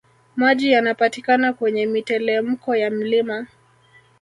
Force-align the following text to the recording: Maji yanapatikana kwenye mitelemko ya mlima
Maji 0.35 0.71
yanapatikana 0.71 1.53
kwenye 1.53 1.85
mitelemko 1.85 2.75
ya 2.75 2.91
mlima 2.91 3.47